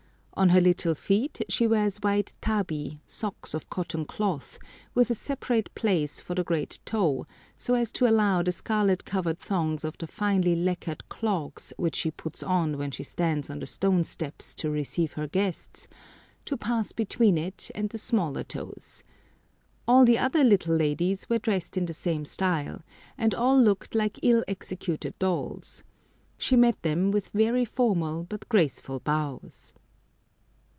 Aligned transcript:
On 0.33 0.49
her 0.49 0.61
little 0.61 0.95
feet 0.95 1.39
she 1.49 1.67
wears 1.67 1.97
white 1.97 2.33
tabi, 2.41 2.99
socks 3.05 3.53
of 3.53 3.69
cotton 3.69 4.05
cloth, 4.05 4.57
with 4.95 5.11
a 5.11 5.13
separate 5.13 5.69
place 5.75 6.19
for 6.19 6.33
the 6.33 6.43
great 6.43 6.79
toe, 6.83 7.27
so 7.55 7.75
as 7.75 7.91
to 7.91 8.07
allow 8.09 8.41
the 8.41 8.51
scarlet 8.53 9.05
covered 9.05 9.37
thongs 9.37 9.83
of 9.83 9.95
the 9.99 10.07
finely 10.07 10.55
lacquered 10.55 11.07
clogs, 11.09 11.73
which 11.77 11.95
she 11.95 12.09
puts 12.09 12.41
on 12.41 12.79
when 12.79 12.89
she 12.89 13.03
stands 13.03 13.51
on 13.51 13.59
the 13.59 13.67
stone 13.67 14.03
steps 14.03 14.55
to 14.55 14.71
receive 14.71 15.13
her 15.13 15.27
guests, 15.27 15.87
to 16.45 16.57
pass 16.57 16.91
between 16.91 17.37
it 17.37 17.69
and 17.75 17.89
the 17.91 17.99
smaller 17.99 18.43
toes. 18.43 19.03
All 19.87 20.05
the 20.05 20.17
other 20.17 20.43
little 20.43 20.75
ladies 20.75 21.29
were 21.29 21.37
dressed 21.39 21.77
in 21.77 21.85
the 21.85 21.93
same 21.93 22.25
style, 22.25 22.81
and 23.15 23.35
all 23.35 23.61
looked 23.61 23.93
like 23.93 24.17
ill 24.23 24.43
executed 24.47 25.13
dolls. 25.19 25.83
She 26.39 26.55
met 26.55 26.81
them 26.81 27.11
with 27.11 27.29
very 27.29 27.65
formal 27.65 28.23
but 28.23 28.49
graceful 28.49 28.99
bows. 29.01 29.75